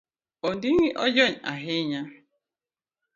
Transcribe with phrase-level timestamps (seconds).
[0.47, 2.01] Ondingi ojony ahinya?